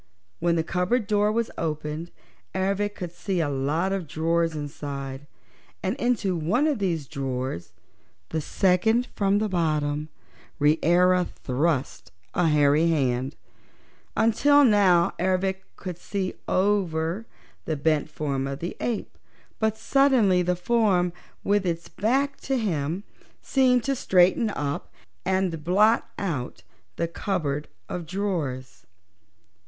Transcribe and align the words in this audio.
When 0.39 0.55
the 0.55 0.63
cupboard 0.63 1.05
door 1.05 1.31
was 1.31 1.51
opened 1.59 2.09
Ervic 2.55 2.95
could 2.95 3.11
see 3.11 3.39
a 3.39 3.49
lot 3.49 3.93
of 3.93 4.07
drawers 4.07 4.55
inside, 4.55 5.27
and 5.83 5.95
into 5.97 6.35
one 6.35 6.65
of 6.65 6.79
these 6.79 7.07
drawers 7.07 7.71
the 8.29 8.41
second 8.41 9.09
from 9.15 9.37
the 9.37 9.47
bottom 9.47 10.09
Reera 10.57 11.23
thrust 11.35 12.11
a 12.33 12.47
hairy 12.47 12.87
hand. 12.87 13.35
Until 14.17 14.65
now 14.65 15.13
Ervic 15.19 15.61
could 15.75 15.99
see 15.99 16.33
over 16.47 17.27
the 17.65 17.77
bent 17.77 18.09
form 18.09 18.47
of 18.47 18.57
the 18.57 18.75
ape, 18.81 19.19
but 19.59 19.77
suddenly 19.77 20.41
the 20.41 20.55
form, 20.55 21.13
with 21.43 21.63
its 21.63 21.87
back 21.89 22.37
to 22.41 22.57
him, 22.57 23.03
seemed 23.43 23.83
to 23.83 23.95
straighten 23.95 24.49
up 24.49 24.91
and 25.27 25.63
blot 25.63 26.09
out 26.17 26.63
the 26.95 27.07
cupboard 27.07 27.67
of 27.87 28.07
drawers. 28.07 28.87